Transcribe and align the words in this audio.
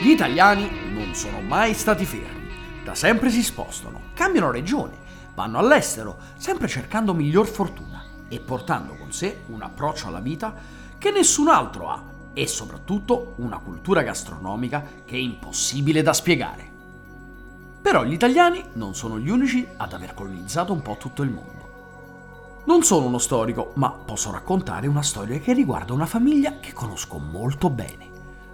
Gli 0.00 0.08
italiani 0.08 0.70
non 0.90 1.14
sono 1.14 1.42
mai 1.42 1.74
stati 1.74 2.06
fermi, 2.06 2.48
da 2.82 2.94
sempre 2.94 3.28
si 3.28 3.42
spostano, 3.42 4.00
cambiano 4.14 4.50
regione, 4.50 4.96
vanno 5.34 5.58
all'estero, 5.58 6.16
sempre 6.38 6.66
cercando 6.66 7.12
miglior 7.12 7.46
fortuna 7.46 8.02
e 8.28 8.40
portando 8.40 8.94
con 8.94 9.12
sé 9.12 9.42
un 9.48 9.60
approccio 9.60 10.08
alla 10.08 10.20
vita 10.20 10.54
che 10.96 11.10
nessun 11.10 11.48
altro 11.48 11.90
ha 11.90 12.02
e 12.32 12.46
soprattutto 12.46 13.34
una 13.36 13.58
cultura 13.58 14.02
gastronomica 14.02 14.82
che 15.04 15.16
è 15.16 15.18
impossibile 15.18 16.00
da 16.00 16.14
spiegare. 16.14 16.70
Però 17.82 18.02
gli 18.04 18.12
italiani 18.12 18.64
non 18.74 18.94
sono 18.94 19.18
gli 19.18 19.28
unici 19.28 19.66
ad 19.76 19.92
aver 19.92 20.14
colonizzato 20.14 20.72
un 20.72 20.80
po' 20.80 20.96
tutto 20.98 21.22
il 21.22 21.30
mondo. 21.30 21.57
Non 22.68 22.82
sono 22.82 23.06
uno 23.06 23.16
storico, 23.16 23.72
ma 23.76 23.90
posso 23.90 24.30
raccontare 24.30 24.86
una 24.86 25.00
storia 25.00 25.38
che 25.38 25.54
riguarda 25.54 25.94
una 25.94 26.04
famiglia 26.04 26.60
che 26.60 26.74
conosco 26.74 27.16
molto 27.16 27.70
bene. 27.70 28.10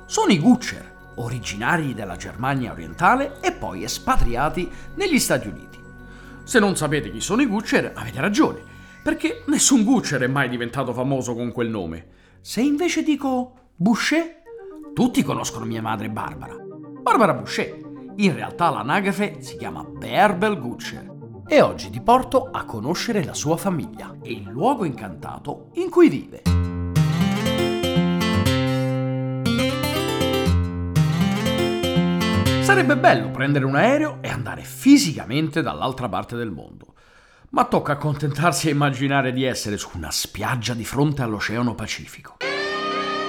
Sono 0.06 0.30
i 0.30 0.38
Gutscher, 0.38 1.14
originari 1.16 1.94
della 1.94 2.14
Germania 2.14 2.70
orientale 2.70 3.40
e 3.40 3.50
poi 3.50 3.82
espatriati 3.82 4.70
negli 4.94 5.18
Stati 5.18 5.48
Uniti. 5.48 5.80
Se 6.44 6.60
non 6.60 6.76
sapete 6.76 7.10
chi 7.10 7.20
sono 7.20 7.42
i 7.42 7.46
Gutscher, 7.46 7.90
avete 7.92 8.20
ragione, 8.20 8.62
perché 9.02 9.42
nessun 9.48 9.82
Gutscher 9.82 10.20
è 10.20 10.28
mai 10.28 10.48
diventato 10.48 10.92
famoso 10.92 11.34
con 11.34 11.50
quel 11.50 11.68
nome. 11.70 12.06
Se 12.40 12.60
invece 12.60 13.02
dico 13.02 13.70
Boucher, 13.74 14.42
tutti 14.94 15.24
conoscono 15.24 15.64
mia 15.64 15.82
madre 15.82 16.08
Barbara. 16.08 16.54
Barbara 17.02 17.34
Boucher. 17.34 17.78
In 18.14 18.32
realtà 18.32 18.70
l'anagrafe 18.70 19.38
si 19.40 19.56
chiama 19.56 19.82
Bärbel 19.82 20.60
Gutscher 20.60 21.14
e 21.46 21.60
oggi 21.60 21.90
ti 21.90 22.00
porto 22.00 22.48
a 22.50 22.64
conoscere 22.64 23.24
la 23.24 23.34
sua 23.34 23.56
famiglia 23.56 24.16
e 24.22 24.32
il 24.32 24.48
luogo 24.48 24.84
incantato 24.84 25.70
in 25.74 25.90
cui 25.90 26.08
vive. 26.08 26.42
Sarebbe 32.62 32.96
bello 32.96 33.30
prendere 33.30 33.66
un 33.66 33.76
aereo 33.76 34.18
e 34.20 34.28
andare 34.28 34.62
fisicamente 34.62 35.60
dall'altra 35.60 36.08
parte 36.08 36.34
del 36.34 36.50
mondo, 36.50 36.94
ma 37.50 37.66
tocca 37.66 37.92
accontentarsi 37.92 38.68
e 38.68 38.72
immaginare 38.72 39.32
di 39.32 39.44
essere 39.44 39.76
su 39.76 39.90
una 39.94 40.10
spiaggia 40.10 40.74
di 40.74 40.84
fronte 40.84 41.22
all'Oceano 41.22 41.74
Pacifico. 41.74 42.36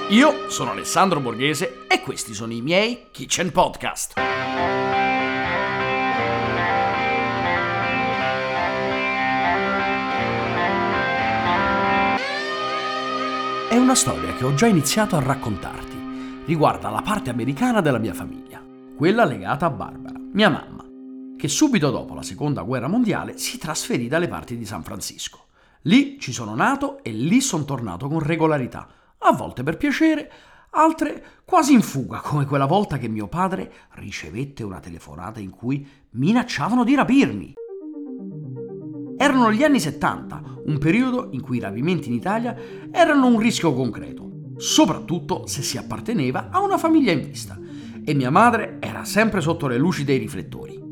Io 0.08 0.48
sono 0.48 0.70
Alessandro 0.70 1.20
Borghese 1.20 1.86
e 1.86 2.00
questi 2.00 2.32
sono 2.32 2.52
i 2.52 2.62
miei 2.62 3.08
Kitchen 3.12 3.52
Podcast. 3.52 5.05
È 13.76 13.78
una 13.78 13.94
storia 13.94 14.32
che 14.32 14.42
ho 14.46 14.54
già 14.54 14.66
iniziato 14.66 15.16
a 15.16 15.22
raccontarti. 15.22 16.44
Riguarda 16.46 16.88
la 16.88 17.02
parte 17.02 17.28
americana 17.28 17.82
della 17.82 17.98
mia 17.98 18.14
famiglia, 18.14 18.64
quella 18.96 19.26
legata 19.26 19.66
a 19.66 19.70
Barbara, 19.70 20.18
mia 20.32 20.48
mamma, 20.48 20.82
che 21.36 21.46
subito 21.46 21.90
dopo 21.90 22.14
la 22.14 22.22
seconda 22.22 22.62
guerra 22.62 22.88
mondiale 22.88 23.36
si 23.36 23.58
trasferì 23.58 24.08
dalle 24.08 24.28
parti 24.28 24.56
di 24.56 24.64
San 24.64 24.82
Francisco. 24.82 25.48
Lì 25.82 26.18
ci 26.18 26.32
sono 26.32 26.54
nato 26.54 27.04
e 27.04 27.10
lì 27.10 27.42
sono 27.42 27.66
tornato 27.66 28.08
con 28.08 28.20
regolarità, 28.20 28.88
a 29.18 29.32
volte 29.32 29.62
per 29.62 29.76
piacere, 29.76 30.32
altre 30.70 31.42
quasi 31.44 31.74
in 31.74 31.82
fuga, 31.82 32.20
come 32.20 32.46
quella 32.46 32.64
volta 32.64 32.96
che 32.96 33.08
mio 33.08 33.28
padre 33.28 33.70
ricevette 33.96 34.64
una 34.64 34.80
telefonata 34.80 35.38
in 35.38 35.50
cui 35.50 35.86
minacciavano 36.12 36.82
di 36.82 36.94
rapirmi. 36.94 37.52
Erano 39.18 39.50
gli 39.52 39.62
anni 39.62 39.80
70, 39.80 40.42
un 40.66 40.78
periodo 40.78 41.28
in 41.32 41.40
cui 41.40 41.56
i 41.56 41.60
rapimenti 41.60 42.08
in 42.08 42.14
Italia 42.14 42.54
erano 42.90 43.26
un 43.26 43.38
rischio 43.38 43.72
concreto, 43.72 44.30
soprattutto 44.56 45.46
se 45.46 45.62
si 45.62 45.78
apparteneva 45.78 46.50
a 46.50 46.60
una 46.60 46.76
famiglia 46.76 47.12
in 47.12 47.22
vista, 47.22 47.58
e 48.04 48.14
mia 48.14 48.30
madre 48.30 48.76
era 48.80 49.04
sempre 49.04 49.40
sotto 49.40 49.66
le 49.66 49.78
luci 49.78 50.04
dei 50.04 50.18
riflettori. 50.18 50.82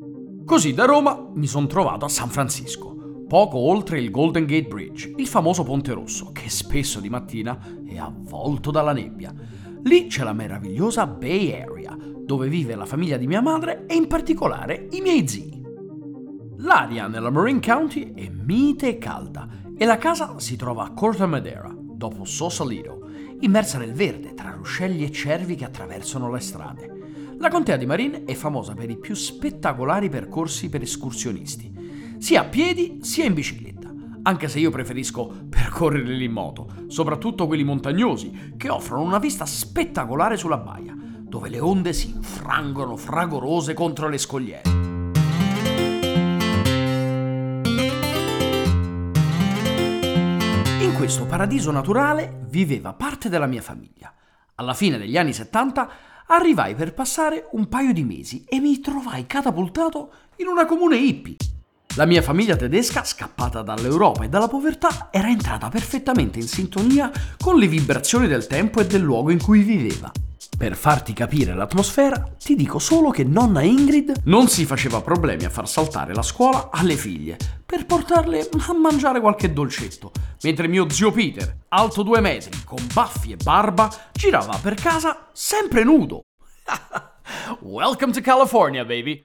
Così 0.45 0.75
da 0.75 0.85
Roma 0.85 1.31
mi 1.35 1.47
sono 1.47 1.67
trovato 1.67 2.05
a 2.05 2.09
San 2.09 2.29
Francisco, 2.29 3.25
poco 3.29 3.59
oltre 3.59 4.01
il 4.01 4.11
Golden 4.11 4.47
Gate 4.47 4.69
Bridge, 4.69 5.13
il 5.17 5.27
famoso 5.27 5.63
ponte 5.63 5.93
rosso, 5.93 6.31
che 6.33 6.49
spesso 6.49 7.01
di 7.01 7.09
mattina 7.09 7.59
è 7.87 7.97
avvolto 7.99 8.71
dalla 8.71 8.93
nebbia. 8.93 9.35
Lì 9.83 10.07
c'è 10.07 10.23
la 10.23 10.33
meravigliosa 10.33 11.07
Bay 11.07 11.53
Area, 11.53 11.97
dove 12.25 12.49
vive 12.49 12.75
la 12.75 12.87
famiglia 12.87 13.17
di 13.17 13.27
mia 13.27 13.43
madre 13.43 13.85
e 13.87 13.95
in 13.95 14.07
particolare 14.07 14.89
i 14.93 15.01
miei 15.01 15.29
zii. 15.29 15.54
L'aria 16.65 17.09
nella 17.09 17.29
Marin 17.29 17.61
County 17.61 18.15
è 18.15 18.31
mite 18.31 18.89
e 18.89 18.99
calda 18.99 19.47
e 19.77 19.85
la 19.85 19.99
casa 19.99 20.39
si 20.39 20.57
trova 20.57 20.85
a 20.85 20.93
Corte 20.93 21.27
Madera, 21.27 21.71
dopo 21.77 22.25
Sausalito, 22.25 23.07
immersa 23.41 23.77
nel 23.77 23.93
verde 23.93 24.33
tra 24.33 24.51
ruscelli 24.51 25.05
e 25.05 25.13
cervi 25.13 25.57
che 25.57 25.67
attraversano 25.67 26.33
le 26.33 26.41
strade. 26.41 26.91
La 27.39 27.51
contea 27.51 27.77
di 27.77 27.85
Marin 27.85 28.23
è 28.25 28.33
famosa 28.33 28.73
per 28.73 28.89
i 28.89 28.97
più 28.97 29.15
spettacolari 29.15 30.09
percorsi 30.09 30.71
per 30.71 30.81
escursionisti, 30.81 32.17
sia 32.17 32.41
a 32.41 32.45
piedi 32.45 33.01
sia 33.03 33.27
in 33.27 33.35
bicicletta, 33.35 33.93
anche 34.23 34.49
se 34.49 34.59
io 34.59 34.71
preferisco 34.71 35.45
percorrere 35.51 36.15
lì 36.15 36.25
in 36.25 36.33
moto, 36.33 36.73
soprattutto 36.87 37.47
quelli 37.47 37.63
montagnosi, 37.63 38.55
che 38.57 38.71
offrono 38.71 39.03
una 39.03 39.19
vista 39.19 39.45
spettacolare 39.45 40.39
sulla 40.39 40.57
baia, 40.57 40.97
dove 40.97 41.51
le 41.51 41.61
onde 41.61 41.93
si 41.93 42.09
infrangono 42.09 42.97
fragorose 42.97 43.75
contro 43.75 44.09
le 44.09 44.17
scogliere. 44.17 44.84
Questo 51.05 51.27
paradiso 51.27 51.71
naturale 51.71 52.47
viveva 52.49 52.95
parte 52.95 53.29
della 53.29 53.45
mia 53.45 53.61
famiglia. 53.61 54.11
Alla 54.55 54.73
fine 54.73 54.97
degli 54.97 55.19
anni 55.19 55.35
70 55.35 55.89
arrivai 56.29 56.75
per 56.75 56.95
passare 56.95 57.47
un 57.51 57.69
paio 57.69 57.93
di 57.93 58.03
mesi 58.03 58.47
e 58.49 58.59
mi 58.59 58.81
trovai 58.81 59.27
catapultato 59.27 60.13
in 60.37 60.47
una 60.47 60.65
comune 60.65 60.97
hippie. 60.97 61.37
La 61.97 62.07
mia 62.07 62.23
famiglia 62.23 62.57
tedesca, 62.57 63.05
scappata 63.05 63.61
dall'Europa 63.61 64.25
e 64.25 64.31
dalla 64.31 64.49
povertà, 64.49 65.09
era 65.11 65.29
entrata 65.29 65.69
perfettamente 65.69 66.39
in 66.39 66.49
sintonia 66.49 67.13
con 67.39 67.59
le 67.59 67.67
vibrazioni 67.67 68.27
del 68.27 68.47
tempo 68.47 68.81
e 68.81 68.87
del 68.87 69.03
luogo 69.03 69.31
in 69.31 69.43
cui 69.43 69.61
viveva. 69.61 70.11
Per 70.57 70.77
farti 70.77 71.13
capire 71.13 71.55
l'atmosfera, 71.55 72.23
ti 72.39 72.55
dico 72.55 72.79
solo 72.79 73.11
che 73.11 73.25
nonna 73.25 73.63
Ingrid 73.63 74.23
non 74.25 74.49
si 74.49 74.65
faceva 74.65 75.01
problemi 75.01 75.45
a 75.45 75.51
far 75.51 75.69
saltare 75.69 76.15
la 76.15 76.23
scuola 76.23 76.71
alle 76.71 76.97
figlie 76.97 77.37
per 77.65 77.87
portarle 77.87 78.49
a 78.69 78.73
mangiare 78.73 79.21
qualche 79.21 79.53
dolcetto, 79.53 80.13
mentre 80.43 80.69
mio 80.69 80.89
zio 80.91 81.11
Peter, 81.11 81.57
alto 81.69 82.03
due 82.03 82.21
metri, 82.21 82.63
con 82.65 82.79
baffi 82.93 83.33
e 83.33 83.37
barba, 83.37 83.91
girava 84.13 84.59
per 84.61 84.75
casa 84.75 85.29
sempre 85.33 85.83
nudo. 85.83 86.23
Welcome 87.61 88.13
to 88.13 88.21
California, 88.21 88.85
baby! 88.85 89.23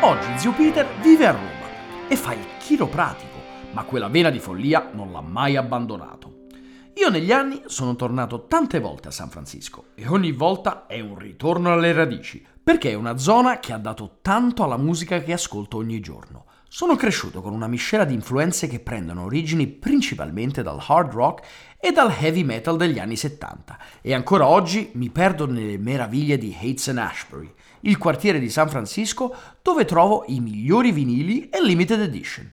Oggi 0.00 0.38
zio 0.38 0.52
Peter 0.52 0.86
vive 1.00 1.26
a 1.26 1.32
Roma 1.32 2.06
e 2.08 2.16
fa 2.16 2.32
il 2.32 2.46
chiropratico 2.58 3.37
ma 3.78 3.84
quella 3.84 4.08
vena 4.08 4.30
di 4.30 4.40
follia 4.40 4.90
non 4.92 5.12
l'ha 5.12 5.20
mai 5.20 5.54
abbandonato. 5.54 6.46
Io 6.94 7.10
negli 7.10 7.30
anni 7.30 7.62
sono 7.66 7.94
tornato 7.94 8.46
tante 8.48 8.80
volte 8.80 9.06
a 9.06 9.12
San 9.12 9.30
Francisco 9.30 9.90
e 9.94 10.08
ogni 10.08 10.32
volta 10.32 10.86
è 10.88 10.98
un 10.98 11.16
ritorno 11.16 11.72
alle 11.72 11.92
radici, 11.92 12.44
perché 12.60 12.90
è 12.90 12.94
una 12.94 13.18
zona 13.18 13.60
che 13.60 13.72
ha 13.72 13.78
dato 13.78 14.18
tanto 14.20 14.64
alla 14.64 14.76
musica 14.76 15.22
che 15.22 15.32
ascolto 15.32 15.76
ogni 15.76 16.00
giorno. 16.00 16.46
Sono 16.68 16.96
cresciuto 16.96 17.40
con 17.40 17.52
una 17.52 17.68
miscela 17.68 18.04
di 18.04 18.14
influenze 18.14 18.66
che 18.66 18.80
prendono 18.80 19.22
origini 19.22 19.68
principalmente 19.68 20.64
dal 20.64 20.82
hard 20.84 21.12
rock 21.12 21.46
e 21.78 21.92
dal 21.92 22.10
heavy 22.10 22.42
metal 22.42 22.76
degli 22.76 22.98
anni 22.98 23.14
70 23.14 23.78
e 24.02 24.12
ancora 24.12 24.48
oggi 24.48 24.90
mi 24.94 25.08
perdo 25.08 25.46
nelle 25.46 25.78
meraviglie 25.78 26.36
di 26.36 26.52
Hates 26.52 26.88
and 26.88 26.98
Ashbury, 26.98 27.54
il 27.82 27.96
quartiere 27.96 28.40
di 28.40 28.50
San 28.50 28.68
Francisco 28.68 29.32
dove 29.62 29.84
trovo 29.84 30.24
i 30.26 30.40
migliori 30.40 30.90
vinili 30.90 31.48
e 31.48 31.62
limited 31.62 32.00
edition. 32.00 32.50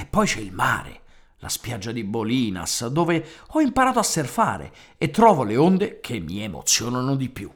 E 0.00 0.06
poi 0.06 0.24
c'è 0.24 0.40
il 0.40 0.50
mare, 0.50 1.02
la 1.40 1.50
spiaggia 1.50 1.92
di 1.92 2.04
Bolinas, 2.04 2.86
dove 2.86 3.22
ho 3.48 3.60
imparato 3.60 3.98
a 3.98 4.02
surfare 4.02 4.72
e 4.96 5.10
trovo 5.10 5.42
le 5.42 5.58
onde 5.58 6.00
che 6.00 6.18
mi 6.20 6.40
emozionano 6.40 7.16
di 7.16 7.28
più. 7.28 7.50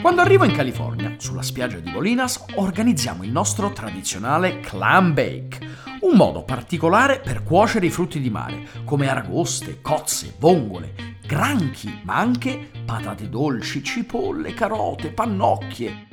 Quando 0.00 0.22
arrivo 0.22 0.44
in 0.46 0.52
California, 0.52 1.16
sulla 1.18 1.42
spiaggia 1.42 1.76
di 1.80 1.90
Bolinas, 1.90 2.46
organizziamo 2.54 3.24
il 3.24 3.30
nostro 3.30 3.70
tradizionale 3.70 4.60
clam 4.60 5.12
bake, 5.12 5.58
un 6.00 6.16
modo 6.16 6.44
particolare 6.44 7.20
per 7.20 7.42
cuocere 7.42 7.84
i 7.84 7.90
frutti 7.90 8.20
di 8.20 8.30
mare, 8.30 8.66
come 8.86 9.06
aragoste, 9.10 9.82
cozze, 9.82 10.34
vongole, 10.38 11.18
granchi, 11.26 12.00
ma 12.04 12.16
anche 12.16 12.70
patate 12.86 13.28
dolci, 13.28 13.84
cipolle, 13.84 14.54
carote, 14.54 15.10
pannocchie. 15.10 16.06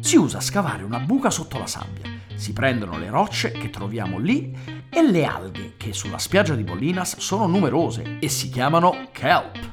Si 0.00 0.16
usa 0.16 0.40
scavare 0.40 0.82
una 0.82 0.98
buca 0.98 1.30
sotto 1.30 1.56
la 1.56 1.68
sabbia 1.68 2.13
si 2.36 2.52
prendono 2.52 2.98
le 2.98 3.10
rocce 3.10 3.52
che 3.52 3.70
troviamo 3.70 4.18
lì 4.18 4.56
e 4.88 5.02
le 5.02 5.24
alghe 5.24 5.74
che 5.76 5.92
sulla 5.92 6.18
spiaggia 6.18 6.54
di 6.54 6.62
Bolinas 6.62 7.18
sono 7.18 7.46
numerose 7.46 8.18
e 8.18 8.28
si 8.28 8.48
chiamano 8.48 9.08
kelp. 9.12 9.72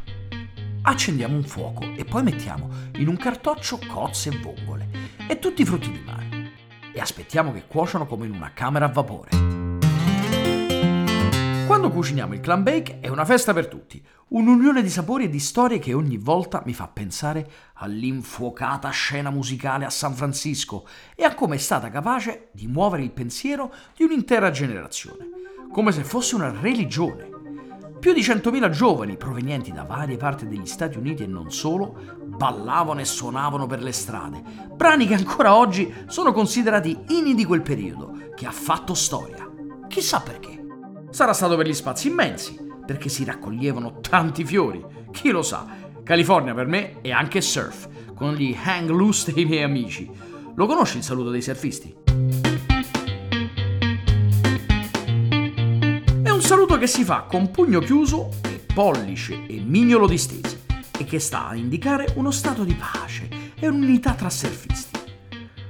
Accendiamo 0.83 1.35
un 1.35 1.43
fuoco 1.43 1.83
e 1.95 2.05
poi 2.05 2.23
mettiamo 2.23 2.69
in 2.95 3.07
un 3.07 3.17
cartoccio 3.17 3.79
cozze 3.87 4.29
e 4.29 4.37
vongole 4.39 4.89
e 5.27 5.39
tutti 5.39 5.61
i 5.61 5.65
frutti 5.65 5.91
di 5.91 6.01
mare. 6.05 6.29
e 6.93 6.99
aspettiamo 6.99 7.53
che 7.53 7.63
cuociano 7.67 8.05
come 8.05 8.25
in 8.25 8.33
una 8.33 8.51
camera 8.53 8.85
a 8.85 8.89
vapore. 8.89 9.60
Quando 11.71 11.89
cuciniamo 11.89 12.33
il 12.33 12.41
clam 12.41 12.63
bake 12.63 12.99
è 12.99 13.07
una 13.07 13.23
festa 13.23 13.53
per 13.53 13.67
tutti, 13.67 14.03
un'unione 14.27 14.81
di 14.81 14.89
sapori 14.89 15.23
e 15.23 15.29
di 15.29 15.39
storie 15.39 15.79
che 15.79 15.93
ogni 15.93 16.17
volta 16.17 16.61
mi 16.65 16.73
fa 16.73 16.89
pensare 16.89 17.49
all'infuocata 17.75 18.89
scena 18.89 19.29
musicale 19.29 19.85
a 19.85 19.89
San 19.89 20.13
Francisco 20.13 20.85
e 21.15 21.23
a 21.23 21.33
come 21.33 21.55
è 21.55 21.57
stata 21.57 21.89
capace 21.89 22.49
di 22.51 22.67
muovere 22.67 23.03
il 23.03 23.11
pensiero 23.11 23.73
di 23.95 24.03
un'intera 24.03 24.51
generazione, 24.51 25.29
come 25.71 25.93
se 25.93 26.03
fosse 26.03 26.35
una 26.35 26.51
religione. 26.51 27.29
Più 28.01 28.11
di 28.11 28.19
100.000 28.19 28.69
giovani 28.69 29.15
provenienti 29.15 29.71
da 29.71 29.83
varie 29.83 30.17
parti 30.17 30.49
degli 30.49 30.65
Stati 30.65 30.97
Uniti 30.97 31.23
e 31.23 31.27
non 31.27 31.51
solo 31.51 32.17
ballavano 32.21 32.99
e 32.99 33.05
suonavano 33.05 33.65
per 33.65 33.81
le 33.81 33.93
strade, 33.93 34.43
brani 34.75 35.07
che 35.07 35.13
ancora 35.13 35.55
oggi 35.55 35.89
sono 36.07 36.33
considerati 36.33 37.05
inni 37.11 37.33
di 37.33 37.45
quel 37.45 37.61
periodo, 37.61 38.33
che 38.35 38.45
ha 38.45 38.51
fatto 38.51 38.93
storia. 38.93 39.49
Chissà 39.87 40.19
perché. 40.19 40.60
Sarà 41.11 41.33
stato 41.33 41.57
per 41.57 41.67
gli 41.67 41.73
spazi 41.73 42.07
immensi, 42.07 42.57
perché 42.85 43.09
si 43.09 43.25
raccoglievano 43.25 43.99
tanti 43.99 44.45
fiori. 44.45 44.81
Chi 45.11 45.29
lo 45.29 45.41
sa? 45.41 45.67
California 46.03 46.53
per 46.53 46.67
me 46.67 47.01
è 47.01 47.11
anche 47.11 47.41
surf, 47.41 47.89
con 48.15 48.33
gli 48.33 48.55
hang 48.57 48.89
loose 48.89 49.33
dei 49.33 49.43
miei 49.43 49.63
amici. 49.63 50.09
Lo 50.55 50.65
conosci 50.65 50.97
il 50.97 51.03
saluto 51.03 51.29
dei 51.29 51.41
surfisti? 51.41 51.93
È 56.23 56.29
un 56.29 56.41
saluto 56.41 56.77
che 56.77 56.87
si 56.87 57.03
fa 57.03 57.23
con 57.23 57.51
pugno 57.51 57.81
chiuso 57.81 58.29
e 58.43 58.61
pollice 58.73 59.45
e 59.47 59.59
mignolo 59.59 60.07
distesi 60.07 60.59
e 60.97 61.03
che 61.03 61.19
sta 61.19 61.49
a 61.49 61.55
indicare 61.55 62.13
uno 62.15 62.31
stato 62.31 62.63
di 62.63 62.73
pace 62.73 63.27
e 63.59 63.67
un'unità 63.67 64.13
tra 64.13 64.29
surfisti. 64.29 64.97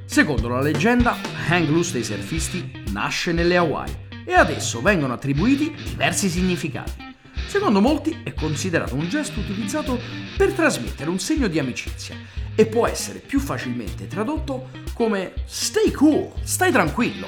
Secondo 0.05 0.49
la 0.49 0.61
leggenda, 0.61 1.15
hang 1.49 1.67
loose 1.67 1.94
dei 1.94 2.03
surfisti 2.03 2.83
nasce 2.91 3.31
nelle 3.31 3.57
Hawaii 3.57 4.09
e 4.25 4.33
ad 4.33 4.50
esso 4.50 4.81
vengono 4.81 5.13
attribuiti 5.13 5.73
diversi 5.89 6.29
significati. 6.29 7.09
Secondo 7.47 7.81
molti 7.81 8.21
è 8.23 8.33
considerato 8.33 8.95
un 8.95 9.09
gesto 9.09 9.39
utilizzato 9.39 10.00
per 10.38 10.53
trasmettere 10.53 11.09
un 11.09 11.19
segno 11.19 11.47
di 11.47 11.59
amicizia 11.59 12.15
e 12.56 12.65
può 12.65 12.88
essere 12.88 13.19
più 13.19 13.39
facilmente 13.39 14.07
tradotto 14.07 14.69
come 14.94 15.33
stay 15.45 15.91
cool, 15.91 16.31
stai 16.44 16.71
tranquillo. 16.71 17.27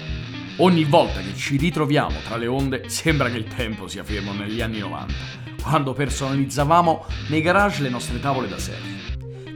Ogni 0.57 0.83
volta 0.83 1.19
che 1.19 1.35
ci 1.35 1.57
ritroviamo 1.57 2.19
tra 2.23 2.37
le 2.37 2.47
onde 2.47 2.87
sembra 2.87 3.29
che 3.29 3.37
il 3.37 3.53
tempo 3.53 3.87
sia 3.87 4.03
fermo 4.03 4.33
negli 4.33 4.61
anni 4.61 4.79
90, 4.79 5.13
quando 5.61 5.93
personalizzavamo 5.93 7.05
nei 7.29 7.41
garage 7.41 7.81
le 7.81 7.89
nostre 7.89 8.19
tavole 8.19 8.47
da 8.47 8.59
surf. 8.59 9.12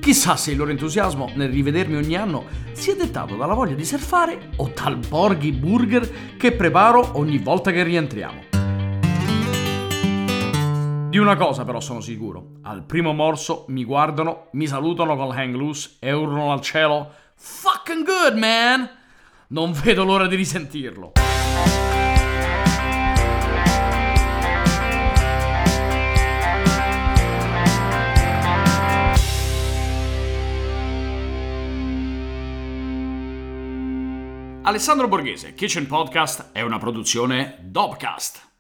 Chissà 0.08 0.38
se 0.38 0.52
il 0.52 0.58
loro 0.58 0.72
entusiasmo 0.72 1.32
nel 1.36 1.50
rivedermi 1.50 1.98
ogni 1.98 2.16
anno 2.16 2.46
sia 2.72 2.96
dettato 2.96 3.36
dalla 3.36 3.54
voglia 3.54 3.76
di 3.76 3.84
surfare 3.84 4.52
o 4.56 4.72
dal 4.74 4.96
borghi 4.96 5.52
burger 5.52 6.38
che 6.38 6.54
preparo 6.54 7.18
ogni 7.18 7.38
volta 7.40 7.72
che 7.72 7.84
rientriamo. 7.84 8.44
Di 11.10 11.18
una 11.18 11.36
cosa 11.36 11.66
però 11.66 11.82
sono 11.82 12.00
sicuro, 12.00 12.52
al 12.62 12.86
primo 12.86 13.12
morso 13.12 13.66
mi 13.68 13.84
guardano, 13.84 14.48
mi 14.52 14.66
salutano 14.66 15.18
col 15.18 15.36
hang 15.36 15.56
loose 15.56 15.98
e 16.00 16.14
urlano 16.14 16.54
al 16.54 16.62
cielo 16.62 17.12
Fucking 17.36 18.06
good 18.06 18.38
man! 18.38 18.90
Non 19.48 19.74
vedo 19.74 20.06
l'ora 20.06 20.28
di 20.28 20.38
risentirlo. 20.38 21.27
Alessandro 34.68 35.08
Borghese, 35.08 35.54
Kitchen 35.54 35.88
Podcast 35.88 36.50
è 36.52 36.60
una 36.60 36.78
produzione 36.78 37.58
Dobcast. 37.62 38.57